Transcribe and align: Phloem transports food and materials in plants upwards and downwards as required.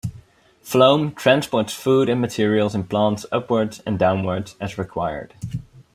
Phloem 0.65 1.15
transports 1.15 1.73
food 1.75 2.09
and 2.09 2.19
materials 2.19 2.73
in 2.73 2.85
plants 2.85 3.27
upwards 3.31 3.81
and 3.85 3.99
downwards 3.99 4.55
as 4.59 4.79
required. 4.79 5.35